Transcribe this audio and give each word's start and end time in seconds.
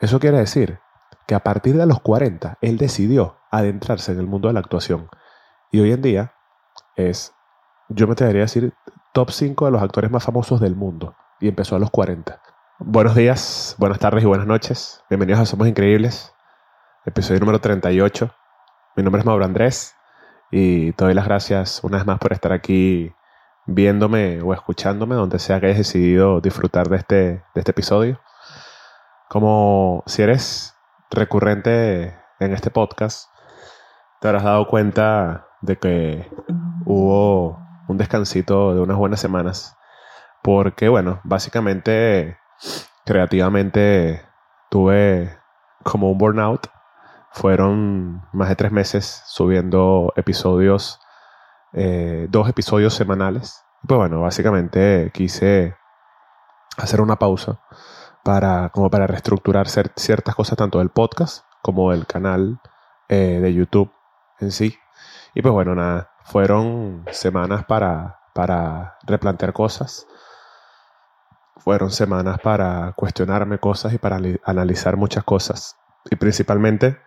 Eso 0.00 0.20
quiere 0.20 0.38
decir 0.38 0.78
que 1.26 1.34
a 1.34 1.40
partir 1.40 1.76
de 1.76 1.86
los 1.86 2.00
40 2.00 2.58
él 2.60 2.78
decidió 2.78 3.36
adentrarse 3.50 4.12
en 4.12 4.20
el 4.20 4.26
mundo 4.26 4.48
de 4.48 4.54
la 4.54 4.60
actuación. 4.60 5.08
Y 5.72 5.80
hoy 5.80 5.92
en 5.92 6.02
día 6.02 6.34
es, 6.94 7.34
yo 7.88 8.06
me 8.06 8.12
atrevería 8.12 8.42
a 8.42 8.44
decir, 8.44 8.72
top 9.12 9.30
5 9.30 9.64
de 9.66 9.70
los 9.72 9.82
actores 9.82 10.10
más 10.10 10.22
famosos 10.22 10.60
del 10.60 10.76
mundo. 10.76 11.16
Y 11.40 11.48
empezó 11.48 11.74
a 11.74 11.80
los 11.80 11.90
40. 11.90 12.40
Buenos 12.78 13.16
días, 13.16 13.74
buenas 13.78 13.98
tardes 13.98 14.22
y 14.22 14.26
buenas 14.26 14.46
noches. 14.46 15.02
Bienvenidos 15.10 15.40
a 15.40 15.46
Somos 15.46 15.66
Increíbles, 15.66 16.32
episodio 17.04 17.40
número 17.40 17.60
38. 17.60 18.30
Mi 18.94 19.02
nombre 19.02 19.18
es 19.20 19.26
Mauro 19.26 19.44
Andrés 19.44 19.96
y 20.52 20.92
te 20.92 21.04
doy 21.04 21.14
las 21.14 21.24
gracias 21.24 21.82
una 21.82 21.96
vez 21.96 22.06
más 22.06 22.20
por 22.20 22.32
estar 22.32 22.52
aquí 22.52 23.12
viéndome 23.66 24.40
o 24.42 24.54
escuchándome, 24.54 25.16
donde 25.16 25.40
sea 25.40 25.58
que 25.58 25.66
hayas 25.66 25.78
decidido 25.78 26.40
disfrutar 26.40 26.88
de 26.88 26.98
este, 26.98 27.16
de 27.16 27.42
este 27.56 27.72
episodio. 27.72 28.20
Como 29.28 30.04
si 30.06 30.22
eres 30.22 30.74
recurrente 31.10 32.18
en 32.40 32.54
este 32.54 32.70
podcast, 32.70 33.28
te 34.20 34.28
habrás 34.28 34.42
dado 34.42 34.66
cuenta 34.68 35.48
de 35.60 35.78
que 35.78 36.32
hubo 36.86 37.60
un 37.88 37.98
descansito 37.98 38.74
de 38.74 38.80
unas 38.80 38.96
buenas 38.96 39.20
semanas. 39.20 39.76
Porque, 40.42 40.88
bueno, 40.88 41.20
básicamente, 41.24 42.38
creativamente, 43.04 44.26
tuve 44.70 45.38
como 45.82 46.10
un 46.10 46.16
burnout. 46.16 46.68
Fueron 47.30 48.22
más 48.32 48.48
de 48.48 48.56
tres 48.56 48.72
meses 48.72 49.22
subiendo 49.26 50.10
episodios, 50.16 51.00
eh, 51.74 52.28
dos 52.30 52.48
episodios 52.48 52.94
semanales. 52.94 53.62
Pues 53.86 53.98
bueno, 53.98 54.22
básicamente 54.22 55.10
quise 55.12 55.76
hacer 56.78 57.02
una 57.02 57.16
pausa 57.16 57.60
para, 58.28 58.68
como 58.68 58.90
para 58.90 59.06
reestructurar 59.06 59.68
ciertas 59.70 60.34
cosas 60.34 60.58
tanto 60.58 60.80
del 60.80 60.90
podcast 60.90 61.46
como 61.62 61.92
del 61.92 62.06
canal 62.06 62.60
eh, 63.08 63.38
de 63.40 63.54
YouTube 63.54 63.90
en 64.38 64.52
sí. 64.52 64.78
Y 65.32 65.40
pues 65.40 65.54
bueno, 65.54 65.74
nada, 65.74 66.10
fueron 66.24 67.06
semanas 67.10 67.64
para, 67.64 68.18
replantear 69.06 69.54
cosas. 69.54 70.06
Fueron 71.56 71.90
semanas 71.90 72.38
para 72.40 72.92
cuestionarme 72.92 73.60
cosas 73.60 73.94
y 73.94 73.98
para 73.98 74.20
analizar 74.44 74.98
muchas 74.98 75.24
cosas. 75.24 75.78
Y 76.10 76.16
principalmente 76.16 76.98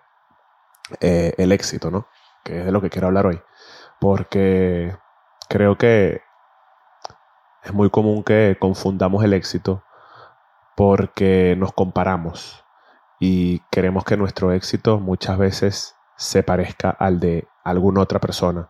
eh, 1.02 1.36
el 1.38 1.52
éxito, 1.52 1.92
¿no? 1.92 2.08
Que 2.44 2.62
es 2.62 2.66
de 2.66 2.72
lo 2.72 2.82
que 2.82 2.90
quiero 2.90 3.10
hablar 3.10 3.28
hoy. 3.28 3.40
Porque 4.00 4.98
creo 5.50 5.78
que 5.78 6.24
es 7.62 7.74
muy 7.74 7.92
común 7.92 8.24
que 8.24 8.58
confundamos 8.60 9.24
el 9.24 9.34
éxito 9.34 9.84
porque 10.82 11.56
nos 11.60 11.74
comparamos 11.74 12.66
y 13.20 13.60
queremos 13.70 14.04
que 14.04 14.18
nuestro 14.18 14.52
éxito 14.52 15.00
muchas 15.00 15.38
veces 15.38 15.96
se 16.18 16.42
parezca 16.42 16.90
al 16.90 17.20
de 17.20 17.48
alguna 17.64 18.02
otra 18.02 18.20
persona, 18.20 18.68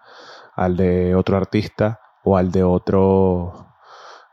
al 0.58 0.76
de 0.76 1.16
otro 1.16 1.38
artista 1.38 2.02
o 2.26 2.36
al 2.36 2.52
de 2.52 2.66
otro 2.66 3.78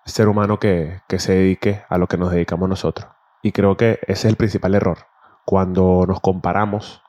ser 0.04 0.26
humano 0.26 0.58
que, 0.58 1.02
que 1.06 1.20
se 1.20 1.34
dedique 1.34 1.84
a 1.88 1.98
lo 1.98 2.08
que 2.08 2.18
nos 2.18 2.32
dedicamos 2.32 2.68
nosotros. 2.68 3.08
Y 3.44 3.52
creo 3.52 3.76
que 3.76 4.00
ese 4.08 4.12
es 4.12 4.24
el 4.24 4.34
principal 4.34 4.74
error. 4.74 4.98
Cuando 5.44 6.04
nos 6.04 6.18
comparamos, 6.18 7.04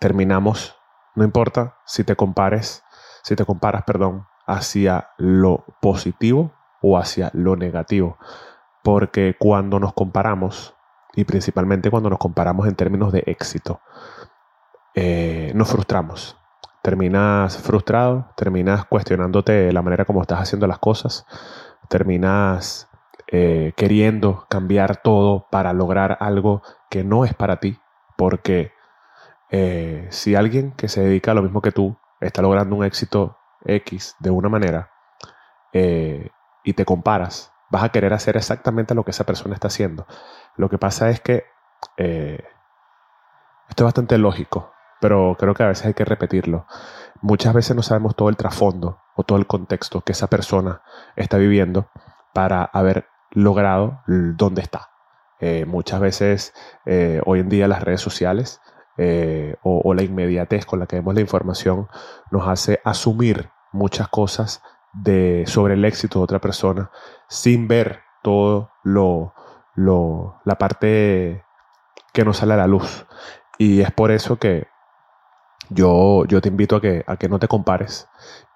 terminamos, 0.00 0.76
no 1.14 1.24
importa 1.24 1.78
si 1.86 2.04
te 2.04 2.14
compares, 2.14 2.84
si 3.22 3.36
te 3.36 3.46
comparas, 3.46 3.84
perdón, 3.84 4.26
hacia 4.46 5.12
lo 5.16 5.64
positivo 5.80 6.52
o 6.82 6.98
hacia 6.98 7.30
lo 7.32 7.56
negativo. 7.56 8.18
Porque 8.84 9.34
cuando 9.36 9.80
nos 9.80 9.94
comparamos, 9.94 10.76
y 11.16 11.24
principalmente 11.24 11.90
cuando 11.90 12.10
nos 12.10 12.18
comparamos 12.18 12.68
en 12.68 12.74
términos 12.74 13.12
de 13.12 13.24
éxito, 13.26 13.80
eh, 14.94 15.52
nos 15.54 15.70
frustramos. 15.70 16.36
Terminas 16.82 17.56
frustrado, 17.58 18.28
terminas 18.36 18.84
cuestionándote 18.84 19.72
la 19.72 19.82
manera 19.82 20.04
como 20.04 20.20
estás 20.20 20.40
haciendo 20.40 20.66
las 20.66 20.78
cosas, 20.78 21.26
terminas 21.88 22.88
eh, 23.28 23.72
queriendo 23.74 24.46
cambiar 24.50 24.98
todo 24.98 25.46
para 25.50 25.72
lograr 25.72 26.18
algo 26.20 26.62
que 26.90 27.04
no 27.04 27.24
es 27.24 27.32
para 27.32 27.58
ti, 27.58 27.78
porque 28.18 28.72
eh, 29.50 30.06
si 30.10 30.34
alguien 30.34 30.72
que 30.72 30.88
se 30.88 31.00
dedica 31.00 31.30
a 31.30 31.34
lo 31.34 31.42
mismo 31.42 31.62
que 31.62 31.72
tú 31.72 31.96
está 32.20 32.42
logrando 32.42 32.76
un 32.76 32.84
éxito 32.84 33.38
X 33.64 34.14
de 34.18 34.30
una 34.30 34.50
manera 34.50 34.90
y 35.72 36.72
te 36.74 36.84
comparas, 36.84 37.53
vas 37.70 37.84
a 37.84 37.88
querer 37.90 38.12
hacer 38.12 38.36
exactamente 38.36 38.94
lo 38.94 39.04
que 39.04 39.10
esa 39.10 39.24
persona 39.24 39.54
está 39.54 39.68
haciendo. 39.68 40.06
Lo 40.56 40.68
que 40.68 40.78
pasa 40.78 41.10
es 41.10 41.20
que 41.20 41.44
eh, 41.96 42.44
esto 43.68 43.82
es 43.82 43.86
bastante 43.86 44.18
lógico, 44.18 44.72
pero 45.00 45.36
creo 45.38 45.54
que 45.54 45.62
a 45.62 45.68
veces 45.68 45.86
hay 45.86 45.94
que 45.94 46.04
repetirlo. 46.04 46.66
Muchas 47.20 47.54
veces 47.54 47.74
no 47.74 47.82
sabemos 47.82 48.16
todo 48.16 48.28
el 48.28 48.36
trasfondo 48.36 49.00
o 49.16 49.24
todo 49.24 49.38
el 49.38 49.46
contexto 49.46 50.02
que 50.02 50.12
esa 50.12 50.28
persona 50.28 50.82
está 51.16 51.38
viviendo 51.38 51.88
para 52.32 52.64
haber 52.64 53.06
logrado 53.30 54.02
dónde 54.06 54.62
está. 54.62 54.90
Eh, 55.40 55.64
muchas 55.66 56.00
veces 56.00 56.54
eh, 56.86 57.20
hoy 57.26 57.40
en 57.40 57.48
día 57.48 57.68
las 57.68 57.82
redes 57.82 58.00
sociales 58.00 58.60
o, 58.96 59.82
o, 59.84 59.92
la 59.92 60.02
inmediatez 60.02 60.64
con 60.66 60.78
la 60.78 60.86
que 60.86 60.94
vemos 60.94 61.14
la 61.16 61.20
información 61.20 61.88
nos 62.30 62.46
hace 62.46 62.80
asumir 62.84 63.50
muchas 63.72 64.06
cosas 64.06 64.62
de, 64.94 65.44
sobre 65.46 65.74
el 65.74 65.84
éxito 65.84 66.20
de 66.20 66.24
otra 66.24 66.40
persona 66.40 66.90
sin 67.28 67.68
ver 67.68 68.00
todo 68.22 68.70
lo, 68.82 69.34
lo, 69.74 70.40
la 70.44 70.56
parte 70.56 71.44
que 72.12 72.24
nos 72.24 72.38
sale 72.38 72.54
a 72.54 72.58
la 72.58 72.66
luz. 72.66 73.06
Y 73.58 73.80
es 73.80 73.90
por 73.92 74.10
eso 74.10 74.36
que 74.36 74.66
yo, 75.70 76.24
yo 76.26 76.40
te 76.40 76.48
invito 76.48 76.76
a 76.76 76.80
que, 76.80 77.04
a 77.06 77.16
que 77.16 77.28
no 77.28 77.38
te 77.38 77.48
compares 77.48 78.08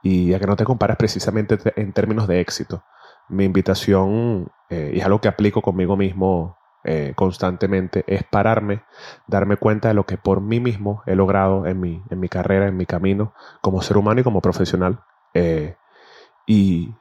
y 0.03 0.35
a 0.35 0.39
que 0.39 0.47
no 0.47 0.57
te 0.57 0.65
compares 0.65 0.97
precisamente 0.97 1.59
en 1.77 1.93
términos 1.93 2.27
de 2.29 2.41
éxito. 2.41 2.85
Mi 3.29 3.45
invitación, 3.45 4.51
eh, 4.71 4.93
y 4.95 5.01
es 5.01 5.05
algo 5.05 5.21
que 5.21 5.29
aplico 5.29 5.61
conmigo 5.63 5.97
mismo 5.97 6.57
eh, 6.85 7.13
constantemente, 7.17 8.05
es 8.07 8.25
pararme, 8.25 8.83
darme 9.27 9.57
cuenta 9.57 9.89
de 9.89 9.95
lo 9.95 10.07
que 10.07 10.17
por 10.17 10.41
mí 10.41 10.61
mismo 10.61 11.03
he 11.07 11.15
logrado 11.15 11.67
en 11.67 11.81
mi, 11.81 12.03
en 12.09 12.21
mi 12.21 12.29
carrera, 12.29 12.69
en 12.69 12.77
mi 12.77 12.87
camino, 12.87 13.35
como 13.61 13.83
ser 13.83 13.97
humano 13.99 14.21
y 14.21 14.25
como 14.25 14.41
profesional. 14.41 15.01
Eh, 15.35 15.77
y, 16.47 16.95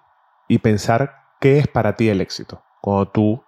pensar 0.62 1.27
qué 1.40 1.60
es 1.60 1.68
para 1.68 1.96
ti 1.96 2.10
el 2.10 2.22
éxito. 2.22 2.64
Cuando 2.82 3.10
tú 3.10 3.44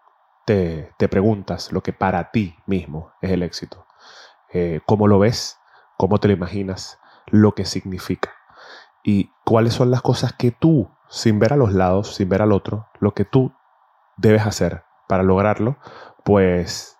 te, 0.45 0.93
preguntas 1.09 1.71
lo 1.71 1.81
que 1.81 1.93
para 1.93 2.31
ti 2.31 2.55
mismo 2.65 3.11
es 3.21 3.31
el 3.31 3.43
éxito, 3.43 3.85
eh, 4.51 4.81
cómo 4.85 5.07
lo 5.07 5.19
ves, 5.19 5.59
cómo 5.97 6.17
te 6.17 6.27
lo 6.27 6.33
imaginas, 6.33 6.99
lo 7.27 7.53
que 7.53 7.65
significa 7.65 8.31
y 9.03 9.31
cuáles 9.45 9.73
son 9.73 9.91
las 9.91 10.01
cosas 10.01 10.33
que 10.33 10.51
tú, 10.51 10.89
sin 11.07 11.39
ver 11.39 11.53
a 11.53 11.57
los 11.57 11.73
lados, 11.73 12.15
sin 12.15 12.29
ver 12.29 12.41
al 12.41 12.51
otro, 12.51 12.87
lo 12.99 13.13
que 13.13 13.25
tú 13.25 13.53
debes 14.17 14.45
hacer 14.45 14.83
para 15.07 15.23
lograrlo, 15.23 15.77
pues 16.23 16.97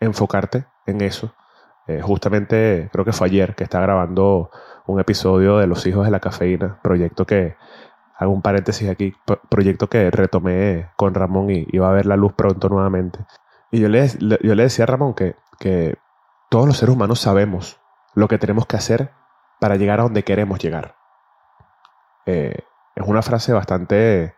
enfocarte 0.00 0.66
en 0.86 1.00
eso. 1.00 1.34
Eh, 1.86 2.00
justamente 2.00 2.88
creo 2.92 3.04
que 3.04 3.12
fue 3.12 3.26
ayer 3.26 3.54
que 3.54 3.64
estaba 3.64 3.84
grabando 3.84 4.50
un 4.86 5.00
episodio 5.00 5.58
de 5.58 5.66
Los 5.66 5.86
Hijos 5.86 6.04
de 6.04 6.10
la 6.10 6.20
Cafeína, 6.20 6.80
proyecto 6.82 7.26
que 7.26 7.56
hago 8.22 8.32
un 8.32 8.42
paréntesis 8.42 8.88
aquí, 8.88 9.14
proyecto 9.48 9.88
que 9.88 10.10
retomé 10.10 10.90
con 10.96 11.14
Ramón 11.14 11.50
y, 11.50 11.66
iba 11.70 11.86
va 11.86 11.92
a 11.92 11.96
ver 11.96 12.06
la 12.06 12.16
luz 12.16 12.32
pronto 12.32 12.68
nuevamente. 12.68 13.20
Y 13.70 13.80
yo 13.80 13.88
le, 13.88 14.08
yo 14.18 14.54
le 14.54 14.62
decía 14.62 14.84
a 14.84 14.86
Ramón 14.86 15.14
que, 15.14 15.36
que 15.58 15.96
todos 16.50 16.66
los 16.66 16.76
seres 16.76 16.94
humanos 16.94 17.20
sabemos 17.20 17.80
lo 18.14 18.28
que 18.28 18.38
tenemos 18.38 18.66
que 18.66 18.76
hacer 18.76 19.10
para 19.60 19.76
llegar 19.76 20.00
a 20.00 20.04
donde 20.04 20.24
queremos 20.24 20.58
llegar. 20.58 20.96
Eh, 22.26 22.64
es 22.94 23.06
una 23.06 23.22
frase 23.22 23.52
bastante 23.52 24.34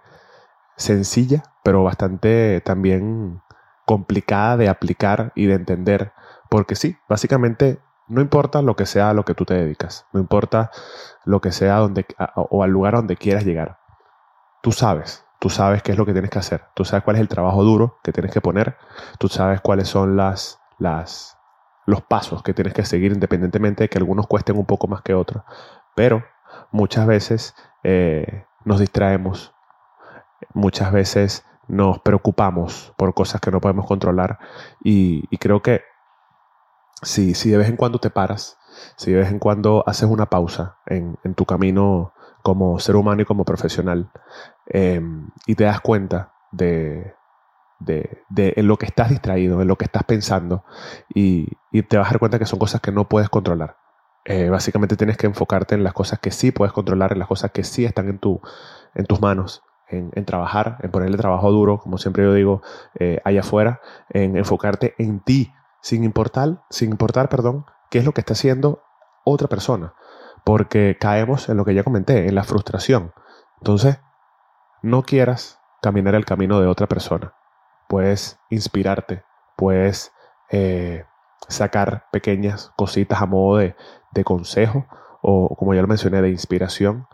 sencilla, 0.76 1.42
pero 1.62 1.82
bastante 1.82 2.60
también 2.64 3.42
complicada 3.84 4.56
de 4.56 4.68
aplicar 4.68 5.32
y 5.34 5.46
de 5.46 5.54
entender, 5.54 6.12
porque 6.48 6.76
sí, 6.76 6.96
básicamente 7.08 7.80
no 8.06 8.20
importa 8.20 8.62
lo 8.62 8.76
que 8.76 8.86
sea 8.86 9.10
a 9.10 9.14
lo 9.14 9.24
que 9.24 9.34
tú 9.34 9.44
te 9.44 9.54
dedicas, 9.54 10.06
no 10.12 10.20
importa 10.20 10.70
lo 11.24 11.40
que 11.40 11.52
sea 11.52 11.76
donde, 11.76 12.06
o 12.34 12.62
al 12.62 12.70
lugar 12.70 12.94
donde 12.94 13.16
quieras 13.16 13.44
llegar. 13.44 13.78
Tú 14.62 14.72
sabes, 14.72 15.24
tú 15.38 15.50
sabes 15.50 15.82
qué 15.82 15.92
es 15.92 15.98
lo 15.98 16.06
que 16.06 16.12
tienes 16.12 16.30
que 16.30 16.38
hacer, 16.38 16.64
tú 16.74 16.84
sabes 16.84 17.04
cuál 17.04 17.16
es 17.16 17.20
el 17.20 17.28
trabajo 17.28 17.62
duro 17.64 17.98
que 18.02 18.12
tienes 18.12 18.32
que 18.32 18.40
poner, 18.40 18.76
tú 19.18 19.28
sabes 19.28 19.60
cuáles 19.60 19.88
son 19.88 20.16
las, 20.16 20.60
las, 20.78 21.38
los 21.86 22.02
pasos 22.02 22.42
que 22.42 22.54
tienes 22.54 22.74
que 22.74 22.84
seguir 22.84 23.12
independientemente 23.12 23.84
de 23.84 23.88
que 23.88 23.98
algunos 23.98 24.26
cuesten 24.26 24.58
un 24.58 24.66
poco 24.66 24.86
más 24.86 25.02
que 25.02 25.14
otros. 25.14 25.42
Pero 25.94 26.24
muchas 26.70 27.06
veces 27.06 27.54
eh, 27.82 28.44
nos 28.64 28.80
distraemos, 28.80 29.54
muchas 30.52 30.92
veces 30.92 31.44
nos 31.68 32.00
preocupamos 32.00 32.92
por 32.96 33.14
cosas 33.14 33.40
que 33.40 33.50
no 33.50 33.60
podemos 33.60 33.86
controlar 33.86 34.38
y 34.82 35.38
creo 35.38 35.62
que 35.62 35.82
si, 37.02 37.35
si 37.35 37.50
de 37.50 37.58
vez 37.58 37.69
en 37.69 37.76
cuando 37.76 37.99
te 37.99 38.11
paras, 38.11 38.58
si 38.96 39.12
de 39.12 39.19
vez 39.20 39.31
en 39.31 39.38
cuando 39.38 39.85
haces 39.87 40.08
una 40.08 40.26
pausa 40.26 40.79
en, 40.87 41.17
tu 41.35 41.44
camino 41.44 42.12
como 42.43 42.79
ser 42.79 42.96
humano 42.96 43.23
y 43.23 43.25
como 43.25 43.44
profesional 43.44 44.11
em, 44.67 45.31
y 45.46 45.55
te 45.55 45.64
das 45.64 45.81
cuenta 45.81 46.35
de, 46.52 47.14
en 48.29 48.67
lo 48.67 48.76
que 48.76 48.87
estás 48.87 49.11
distraído, 49.11 49.61
en 49.61 49.69
lo 49.69 49.76
que 49.76 49.85
estás 49.85 50.05
pensando, 50.05 50.64
y, 51.14 51.49
te 51.88 51.96
vas 51.96 52.06
a 52.08 52.11
dar 52.11 52.19
cuenta 52.19 52.38
que 52.38 52.46
son 52.46 52.58
cosas 52.58 52.81
que 52.81 52.93
no 52.93 53.08
puedes 53.08 53.29
controlar. 53.29 53.76
Eh, 54.26 54.49
básicamente 54.49 54.97
tienes 54.97 55.19
que 55.19 55.26
enfocarte 55.26 55.75
en 55.75 55.85
las 55.85 55.93
cosas 55.93 56.19
que 56.19 56.31
sí 56.31 56.50
puedes 56.50 56.73
controlar, 56.73 57.12
en 57.12 57.19
las 57.19 57.29
cosas 57.29 57.50
que 57.50 57.62
sí 57.62 57.85
están 57.85 58.08
en, 58.08 58.19
tu, 58.19 58.40
en 58.94 59.05
tus 59.05 59.20
manos, 59.20 59.62
en, 59.88 60.25
trabajar, 60.25 60.79
en 60.82 60.90
ponerle 60.90 61.17
trabajo 61.19 61.50
duro, 61.50 61.79
como 61.79 61.99
siempre 61.99 62.25
yo 62.25 62.32
digo, 62.32 62.62
eh, 62.99 63.20
allá 63.25 63.40
afuera, 63.40 63.81
en 64.11 64.37
enfocarte 64.37 64.94
en 64.99 65.20
ti, 65.20 65.52
sin 65.84 66.02
importar, 66.02 66.64
sin 66.70 66.92
importar, 66.92 67.28
perdón, 67.28 67.66
qué 67.90 67.98
es 67.98 68.06
lo 68.06 68.12
que 68.12 68.22
está 68.22 68.32
haciendo 68.32 68.82
otra 69.22 69.48
persona, 69.48 69.92
porque 70.42 70.96
caemos 70.98 71.50
en 71.50 71.58
lo 71.58 71.66
que 71.66 71.75
ya 71.75 71.84
comenté, 71.84 72.26
en 72.26 72.34
la 72.34 72.42
frustración. 72.42 73.12
Entonces, 73.58 74.00
no 74.81 75.02
quieras 75.02 75.60
caminar 75.82 76.14
el 76.14 76.25
camino 76.25 76.58
de 76.58 76.69
otra 76.69 76.86
persona. 76.86 77.34
Puedes 77.86 78.38
inspirarte, 78.48 79.25
puedes 79.58 80.10
eh, 80.48 81.04
sacar 81.48 82.06
pequeñas 82.10 82.72
cositas 82.76 83.20
a 83.20 83.26
modo 83.26 83.58
de, 83.58 83.76
de 84.12 84.25
consejo 84.25 84.87
o, 85.20 85.54
como 85.54 85.75
ya 85.75 85.82
lo 85.82 85.88
mencioné, 85.88 86.22
de 86.22 86.30
inspiración, 86.30 87.08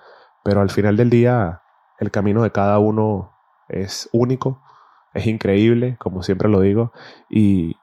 pero 0.44 0.61
al 0.61 0.70
final 0.70 0.96
del 0.96 1.11
día 1.11 1.62
el 1.99 2.12
camino 2.12 2.44
de 2.44 2.52
cada 2.52 2.78
uno 2.78 3.32
es 3.66 4.08
único, 4.12 4.62
es 5.12 5.26
increíble, 5.26 5.96
como 5.99 6.23
siempre 6.23 6.49
lo 6.49 6.61
digo, 6.61 6.93
y, 7.28 7.76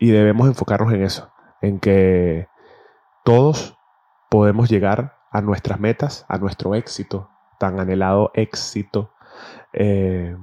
debemos 0.00 0.48
enfocarnos 0.48 0.92
en 0.92 1.02
eso, 1.02 1.32
en 1.60 1.78
que 1.78 2.48
todos 3.24 3.78
podemos 4.30 4.68
llegar 4.68 5.18
a 5.30 5.40
nuestras 5.40 5.80
metas, 5.80 6.24
a 6.28 6.38
nuestro 6.38 6.74
éxito, 6.74 7.30
tan 7.58 7.80
anhelado 7.80 8.30
éxito, 8.34 9.12
eh, 9.72 10.36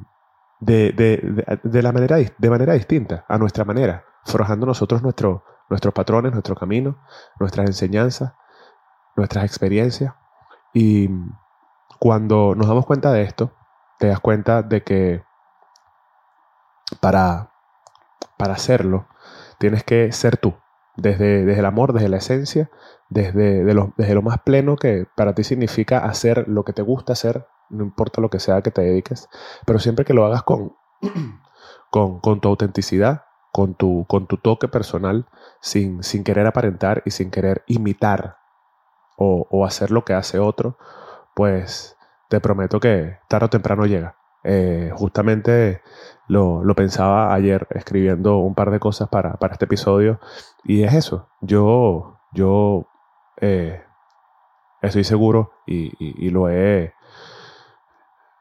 de, 0.60 1.82
la 1.82 1.92
manera, 1.92 2.18
de 2.18 2.50
manera 2.50 2.74
distinta, 2.74 3.26
a 3.28 3.38
nuestra 3.38 3.66
manera, 3.66 4.04
forjando 4.26 4.66
nosotros 4.66 5.02
nuestro, 5.02 5.44
nuestros 5.70 5.94
patrones, 5.94 6.34
nuestro 6.34 6.56
camino, 6.56 6.98
nuestras 7.40 7.68
enseñanzas, 7.68 8.34
nuestras 9.16 9.46
experiencias. 9.46 10.14
Y 10.74 11.10
cuando 12.00 12.56
nos 12.56 12.68
damos 12.68 12.86
cuenta 12.86 13.12
de 13.12 13.24
esto, 13.24 13.54
te 13.98 14.08
das 14.08 14.20
cuenta 14.20 14.64
de 14.64 14.84
que 14.84 15.24
para, 17.00 17.52
para 18.38 18.54
hacerlo 18.54 19.08
tienes 19.60 19.84
que 19.84 20.12
ser 20.12 20.38
tú, 20.38 20.56
desde, 20.96 21.46
desde 21.46 21.60
el 21.60 21.66
amor, 21.66 21.94
desde 21.94 22.10
la 22.10 22.18
esencia, 22.18 22.72
desde, 23.10 23.74
lo, 23.74 23.94
desde 23.98 24.16
lo 24.16 24.22
más 24.22 24.40
pleno 24.40 24.76
que 24.76 25.06
para 25.16 25.36
ti 25.36 25.44
significa 25.44 26.00
hacer 26.00 26.48
lo 26.48 26.64
que 26.64 26.74
te 26.74 26.82
gusta 26.82 27.14
hacer, 27.14 27.46
no 27.70 27.84
importa 27.84 28.22
lo 28.22 28.30
que 28.30 28.40
sea 28.40 28.62
que 28.62 28.72
te 28.72 28.82
dediques, 28.82 29.30
pero 29.66 29.80
siempre 29.80 30.06
que 30.06 30.14
lo 30.14 30.26
hagas 30.26 30.44
con, 30.44 30.74
con, 31.92 32.20
con 32.20 32.42
tu 32.42 32.50
autenticidad, 32.50 33.26
con 33.52 33.76
tu, 33.76 34.06
con 34.08 34.28
tu 34.28 34.38
toque 34.38 34.68
personal, 34.68 35.28
sin, 35.62 36.04
sin 36.04 36.24
querer 36.24 36.48
aparentar 36.48 37.02
y 37.06 37.12
sin 37.12 37.32
querer 37.32 37.64
imitar 37.68 38.38
o, 39.18 39.48
o, 39.50 39.66
hacer 39.66 39.92
lo 39.92 40.06
que 40.06 40.14
hace 40.14 40.40
otro, 40.40 40.78
pues 41.36 41.98
te 42.30 42.40
prometo 42.40 42.80
que 42.80 43.18
tarde 43.28 43.48
o 43.48 43.50
temprano 43.50 43.86
llega. 43.86 44.19
Eh, 44.44 44.92
justamente 44.94 45.82
lo, 46.28 46.64
lo, 46.64 46.74
pensaba 46.74 47.34
ayer 47.34 47.68
escribiendo 47.72 48.38
un 48.38 48.56
par 48.56 48.72
de 48.72 48.80
cosas 48.80 49.10
para, 49.10 49.34
para 49.34 49.54
este 49.54 49.66
episodio 49.66 50.20
y 50.64 50.84
es 50.84 50.94
eso. 50.94 51.28
Yo, 51.42 52.20
yo 52.32 52.88
eh, 53.42 53.84
estoy 54.82 55.04
seguro 55.04 55.52
y, 55.66 55.92
y, 56.00 56.30
lo, 56.30 56.50
he, 56.50 56.94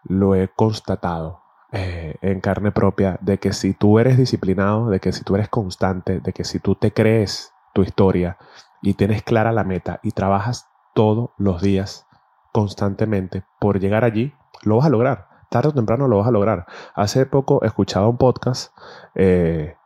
lo 0.05 0.35
he 0.35 0.49
constatado 0.49 1.43
eh, 1.73 2.17
en 2.23 2.41
carne 2.41 2.71
propia 2.71 3.19
de 3.21 3.39
que 3.39 3.53
si 3.53 3.75
tú 3.75 3.99
eres 3.99 4.17
disciplinado, 4.17 4.91
de 4.91 5.01
que 5.01 5.13
si 5.13 5.25
tú 5.25 5.35
eres 5.35 5.49
constante, 5.49 6.21
de 6.21 6.33
que 6.33 6.45
si 6.45 6.61
tú 6.61 6.75
te 6.75 6.93
crees 6.93 7.53
tu 7.75 7.83
historia 7.83 8.39
y 8.83 8.95
tienes 8.95 9.23
clara 9.23 9.53
la 9.53 9.65
meta 9.65 10.01
y 10.03 10.13
trabajas 10.13 10.69
todos 10.95 11.31
los 11.37 11.61
días 11.61 12.07
constantemente 12.53 13.45
por 13.61 13.81
llegar 13.81 14.05
allí, 14.05 14.35
lo 14.63 14.77
vas 14.77 14.87
a 14.87 14.91
lograr. 14.91 15.28
Tarde 15.49 15.69
o 15.69 15.73
temprano 15.73 16.09
lo 16.09 16.19
vas 16.19 16.29
a 16.29 16.31
lograr. 16.31 16.67
Hace 16.95 17.27
poco 17.27 17.63
escuchaba 17.65 18.09
un 18.09 18.19
podcast 18.19 18.77
eh, 19.15 19.77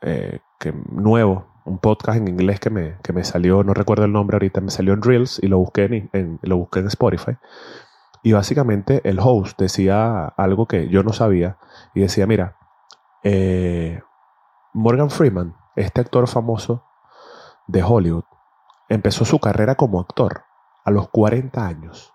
eh, 0.00 0.40
que, 0.58 0.72
nuevo, 0.90 1.46
un 1.64 1.78
podcast 1.78 2.18
en 2.18 2.28
inglés 2.28 2.58
que 2.58 2.70
me, 2.70 2.98
que 3.02 3.12
me 3.12 3.24
salió, 3.24 3.62
no 3.62 3.74
recuerdo 3.74 4.04
el 4.04 4.12
nombre 4.12 4.36
ahorita, 4.36 4.60
me 4.60 4.70
salió 4.70 4.92
en 4.92 5.02
Reels 5.02 5.38
y 5.42 5.46
lo 5.46 5.58
busqué 5.58 6.08
en 6.12 6.38
lo 6.42 6.56
busqué 6.56 6.80
en 6.80 6.88
Spotify. 6.88 7.36
Y 8.22 8.32
básicamente 8.32 9.00
el 9.08 9.18
host 9.20 9.58
decía 9.58 10.26
algo 10.26 10.66
que 10.66 10.88
yo 10.88 11.02
no 11.02 11.12
sabía 11.12 11.58
y 11.94 12.00
decía, 12.00 12.26
mira, 12.26 12.56
eh, 13.24 14.00
Morgan 14.72 15.10
Freeman, 15.10 15.56
este 15.74 16.00
actor 16.00 16.28
famoso 16.28 16.84
de 17.66 17.82
Hollywood, 17.82 18.24
empezó 18.88 19.24
su 19.24 19.40
carrera 19.40 19.74
como 19.74 20.00
actor 20.00 20.44
a 20.84 20.90
los 20.90 21.08
40 21.08 21.66
años. 21.66 22.11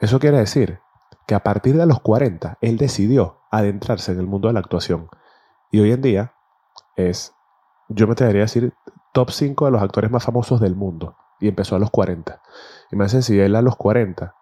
Eso 0.00 0.18
quiere 0.18 0.38
decir 0.38 0.80
que 1.26 1.34
a 1.34 1.42
partir 1.42 1.76
de 1.76 1.86
los 1.86 2.00
40 2.00 2.58
él 2.60 2.78
decidió 2.78 3.40
adentrarse 3.50 4.12
en 4.12 4.20
el 4.20 4.26
mundo 4.26 4.48
de 4.48 4.54
la 4.54 4.60
actuación. 4.60 5.08
Y 5.70 5.80
hoy 5.80 5.92
en 5.92 6.02
día 6.02 6.34
es, 6.96 7.34
yo 7.88 8.06
me 8.06 8.12
atrevería 8.12 8.42
a 8.42 8.44
decir, 8.44 8.74
top 9.12 9.30
5 9.30 9.66
de 9.66 9.70
los 9.70 9.82
actores 9.82 10.10
más 10.10 10.24
famosos 10.24 10.60
del 10.60 10.76
mundo 10.76 11.16
y 11.40 11.48
empezó 11.48 11.76
a 11.76 11.78
los 11.78 11.90
40. 11.90 12.40
Y 12.90 12.96
me 12.96 13.04
hace 13.04 13.22
si 13.22 13.38
él 13.38 13.56
a 13.56 13.62
los 13.62 13.76
40 13.76 14.34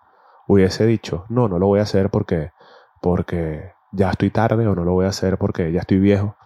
hubiese 0.47 0.87
dicho, 0.87 1.25
no, 1.29 1.49
no 1.49 1.59
lo 1.59 1.67
voy 1.67 1.81
a 1.81 1.85
hacer 1.85 2.11
porque, 2.11 2.53
porque 3.01 3.73
ya 3.93 4.11
estoy 4.11 4.31
tarde 4.31 4.67
o 4.67 4.75
no 4.75 4.85
lo 4.85 4.93
voy 4.93 5.07
a 5.07 5.11
hacer 5.11 5.39
porque 5.39 5.73
ya 5.73 5.81
estoy 5.81 5.99
viejo. 5.99 6.37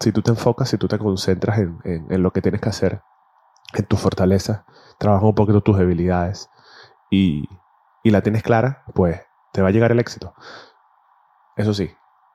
Si 0.00 0.12
tú 0.12 0.22
te 0.22 0.30
enfocas, 0.30 0.68
si 0.68 0.78
tú 0.78 0.86
te 0.88 0.98
concentras 0.98 1.58
en, 1.58 1.80
en, 1.84 2.22
lo 2.22 2.32
que 2.32 2.42
tienes 2.42 2.60
que 2.60 2.68
hacer, 2.68 3.02
en 3.74 3.84
tu 3.86 3.96
fortaleza, 3.96 4.64
trabajas 4.98 5.24
un 5.24 5.34
poquito 5.34 5.60
tus 5.60 5.78
debilidades 5.78 6.50
y, 7.10 7.48
y 8.08 8.12
la 8.12 8.22
tienes 8.22 8.42
clara, 8.42 8.84
pues 8.94 9.20
te 9.52 9.62
va 9.62 9.68
a 9.68 9.70
llegar 9.70 9.92
el 9.92 10.00
éxito. 10.00 10.34
Eso 11.56 11.74
sí, 11.74 11.90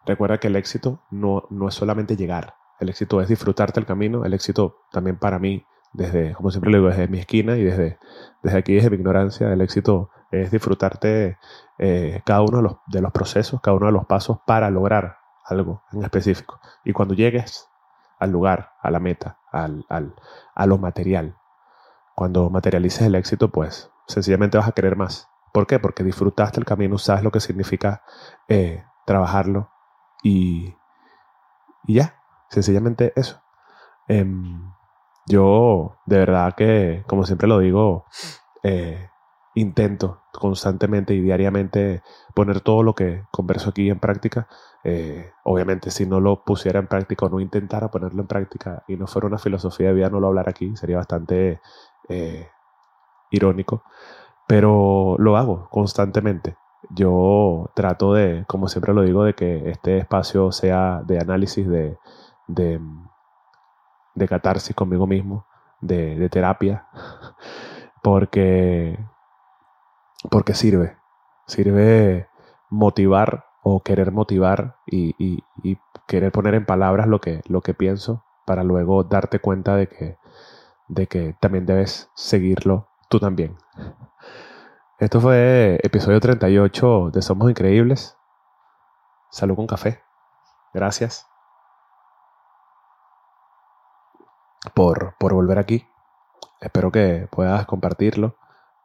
recuerda 0.05 0.39
que 0.39 0.47
el 0.47 0.55
éxito 0.55 1.01
no, 1.11 1.43
no 1.49 1.67
es 1.67 1.75
solamente 1.75 2.15
llegar, 2.15 2.55
el 2.79 2.89
éxito 2.89 3.21
es 3.21 3.27
disfrutarte 3.27 3.79
el 3.79 3.85
camino, 3.85 4.25
el 4.25 4.33
éxito 4.33 4.77
también 4.91 5.17
para 5.17 5.39
mí 5.39 5.65
desde, 5.93 6.33
como 6.33 6.49
siempre 6.49 6.71
digo, 6.71 6.87
desde 6.87 7.07
mi 7.07 7.19
esquina 7.19 7.55
y 7.55 7.63
desde, 7.63 7.99
desde 8.41 8.57
aquí, 8.57 8.73
desde 8.73 8.89
mi 8.89 8.97
ignorancia, 8.97 9.53
el 9.53 9.61
éxito 9.61 10.09
es 10.31 10.51
disfrutarte 10.51 11.37
eh, 11.77 12.21
cada 12.25 12.41
uno 12.41 12.57
de 12.57 12.63
los, 12.63 12.75
de 12.87 13.01
los 13.01 13.11
procesos, 13.11 13.61
cada 13.61 13.77
uno 13.77 13.85
de 13.85 13.91
los 13.91 14.05
pasos 14.05 14.39
para 14.45 14.69
lograr 14.71 15.17
algo 15.45 15.83
en 15.91 16.03
específico. 16.03 16.59
Y 16.83 16.93
cuando 16.93 17.13
llegues 17.13 17.69
al 18.19 18.31
lugar, 18.31 18.71
a 18.81 18.89
la 18.89 18.99
meta, 18.99 19.37
al, 19.51 19.85
al, 19.89 20.15
a 20.55 20.65
lo 20.65 20.77
material, 20.79 21.37
cuando 22.15 22.49
materialices 22.49 23.03
el 23.03 23.15
éxito, 23.15 23.49
pues 23.49 23.91
sencillamente 24.07 24.57
vas 24.57 24.67
a 24.67 24.71
querer 24.71 24.95
más. 24.95 25.29
¿Por 25.53 25.67
qué? 25.67 25.79
Porque 25.79 26.03
disfrutaste 26.03 26.59
el 26.59 26.65
camino, 26.65 26.97
sabes 26.97 27.23
lo 27.23 27.31
que 27.31 27.39
significa 27.39 28.01
eh, 28.47 28.83
trabajarlo 29.05 29.69
y, 30.23 30.75
ya, 31.87 32.15
sencillamente 32.49 33.13
eso. 33.15 33.39
Em, 34.07 34.73
yo, 35.27 35.99
de 36.07 36.17
verdad 36.17 36.55
que, 36.55 37.03
como 37.07 37.23
siempre 37.25 37.47
lo 37.47 37.59
digo, 37.59 38.05
eh, 38.63 39.09
intento 39.53 40.23
constantemente 40.31 41.13
y 41.13 41.21
diariamente 41.21 42.01
poner 42.33 42.61
todo 42.61 42.81
lo 42.81 42.95
que 42.95 43.25
converso 43.29 43.69
aquí 43.69 43.91
en 43.91 43.99
práctica. 43.99 44.47
Eh, 44.83 45.33
obviamente, 45.43 45.91
si 45.91 46.07
no 46.07 46.19
lo 46.19 46.43
pusiera 46.43 46.79
en 46.79 46.87
práctica 46.87 47.27
o 47.27 47.29
no 47.29 47.39
intentara 47.39 47.91
ponerlo 47.91 48.21
en 48.21 48.27
práctica 48.27 48.83
y 48.87 48.97
no 48.97 49.05
fuera 49.05 49.27
una 49.27 49.37
filosofía 49.37 49.89
de 49.89 49.93
vida, 49.93 50.09
no 50.09 50.19
lo 50.19 50.27
hablar 50.29 50.49
aquí, 50.49 50.75
sería 50.75 50.97
bastante 50.97 51.61
irónico. 53.29 53.83
Pero 54.47 55.15
lo 55.19 55.37
hago 55.37 55.69
constantemente. 55.69 56.57
Yo 56.89 57.71
trato 57.75 58.13
de, 58.13 58.45
como 58.47 58.67
siempre 58.67 58.93
lo 58.93 59.03
digo, 59.03 59.23
de 59.23 59.33
que 59.35 59.69
este 59.69 59.97
espacio 59.97 60.51
sea 60.51 61.01
de 61.05 61.19
análisis, 61.19 61.67
de, 61.67 61.97
de 62.47 62.79
de 64.15 64.27
catarsis 64.27 64.75
conmigo 64.75 65.07
mismo, 65.07 65.45
de, 65.81 66.29
terapia, 66.29 66.87
porque, 68.03 68.97
porque 70.29 70.53
sirve, 70.53 70.97
sirve 71.47 72.27
motivar 72.69 73.45
o 73.63 73.81
querer 73.81 74.11
motivar 74.11 74.77
y, 74.85 75.43
querer 76.07 76.31
poner 76.31 76.53
en 76.55 76.65
palabras 76.65 77.07
lo 77.07 77.21
que, 77.21 77.41
lo 77.47 77.61
que 77.61 77.73
pienso 77.73 78.23
para 78.45 78.63
luego 78.63 79.05
darte 79.05 79.39
cuenta 79.39 79.75
de 79.75 79.87
que, 79.87 80.17
de 80.89 81.07
que 81.07 81.35
también 81.39 81.65
debes 81.65 82.11
seguirlo 82.13 82.89
tú 83.13 83.19
también. 83.19 83.55
Esto 84.97 85.21
fue 85.21 85.79
episodio 85.83 86.19
38 86.19 87.11
de 87.13 87.21
Somos 87.21 87.47
Increíbles. 87.47 88.17
Salud 89.29 89.55
con 89.55 89.67
café. 89.67 90.01
Gracias. 90.73 91.27
por, 94.73 95.15
por 95.19 95.33
volver 95.33 95.59
aquí. 95.59 95.87
Espero 96.59 96.91
que 96.91 97.27
puedas 97.29 97.67
compartirlo. 97.67 98.35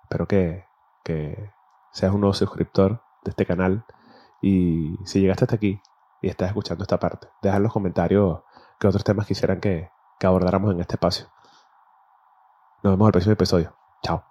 Espero 0.02 0.28
que, 0.28 0.66
que 1.04 1.50
seas 1.92 2.12
un 2.12 2.20
nuevo 2.20 2.35
suscriptor 2.35 3.00
de 3.25 3.30
este 3.30 3.47
canal 3.47 3.87
Y 4.42 4.99
si 5.06 5.20
llegaste 5.23 5.44
hasta 5.44 5.56
aquí 5.56 5.80
y 6.20 6.28
estás 6.28 6.49
escuchando 6.49 6.82
esta 6.82 6.99
parte, 6.99 7.28
deja 7.40 7.56
en 7.56 7.62
los 7.62 7.73
comentarios 7.73 8.42
qué 8.78 8.88
otros 8.88 9.04
temas 9.04 9.26
quisieran 9.26 9.61
que, 9.61 9.90
que 10.18 10.26
abordáramos 10.26 10.75
en 10.75 10.80
este 10.80 10.97
espacio. 10.97 11.28
Nos 12.82 12.92
vemos 12.92 13.08
el 13.08 13.12
próximo 13.12 13.32
episodio. 13.32 13.88
Chao. 14.05 14.25